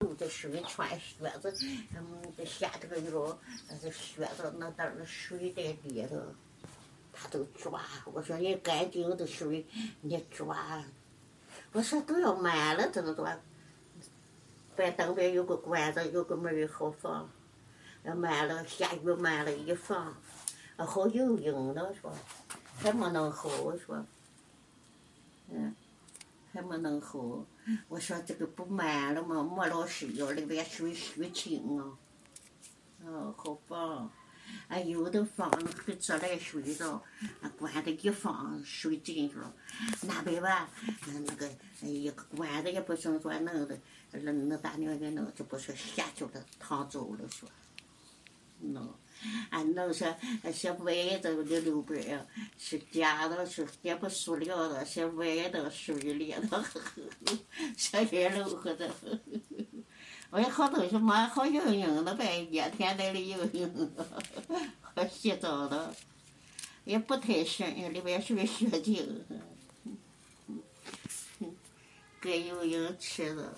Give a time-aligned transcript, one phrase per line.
[0.00, 1.50] 有的水穿靴子，
[1.94, 3.10] 嗯，下这个雨，
[3.66, 6.20] 那个靴子那点儿水在里头，
[7.14, 7.80] 他都抓。
[8.12, 9.64] 我说你干净的水，
[10.02, 10.84] 你抓。
[11.72, 13.26] 我说都要满了，怎么多。
[14.76, 17.26] 反东边有个管子，有个门儿好放。
[18.02, 20.14] 要满了，下雨满了，一放，
[20.76, 22.12] 好有用了，说
[22.76, 24.04] 还没弄好，我说，
[25.48, 25.74] 嗯，
[26.56, 27.46] 还没弄好。
[27.86, 31.92] 我说这个不满了嘛，莫老师要里边水虚清啊，
[33.04, 34.10] 哦，好棒！
[34.68, 35.50] 啊，有的放
[35.84, 37.02] 给自来水的，
[37.58, 39.52] 管子一放水进去了，
[40.02, 40.68] 那边吧，
[41.06, 41.50] 那个
[41.82, 43.78] 一个管子也不行，说弄的，
[44.12, 47.48] 那那大娘给弄，就不是下去了，淌走了，说。
[49.50, 50.16] 弄，俺弄些
[50.52, 52.26] 些歪的的溜边呀，
[52.58, 56.64] 是假的，是也不塑料的，些歪的水里的，
[57.76, 58.90] 小些圆溜和的，
[60.30, 63.90] 我有好东西嘛，好有用的呗，热天那里有用，
[64.82, 65.94] 好洗澡的，
[66.84, 69.24] 也不太深，里边水雪净，
[72.20, 73.54] 该游泳吃的，